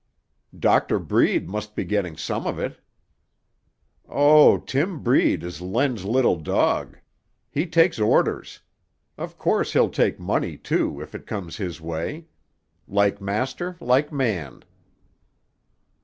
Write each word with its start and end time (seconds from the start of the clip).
"Doctor 0.57 0.97
Breed 0.97 1.47
must 1.47 1.75
be 1.75 1.83
getting 1.83 2.17
some 2.17 2.47
of 2.47 2.57
it." 2.57 2.79
"Oh, 4.09 4.57
Tim 4.57 5.03
Breed 5.03 5.43
is 5.43 5.61
Len's 5.61 6.05
little 6.05 6.37
dog. 6.37 6.97
He 7.51 7.67
takes 7.67 7.99
orders. 7.99 8.61
Of 9.15 9.37
course 9.37 9.73
he'll 9.73 9.91
take 9.91 10.19
money 10.19 10.57
too, 10.57 10.99
if 11.03 11.13
it 11.13 11.27
comes 11.27 11.57
his 11.57 11.79
way. 11.79 12.25
Like 12.87 13.21
master, 13.21 13.77
like 13.79 14.11
man." 14.11 14.63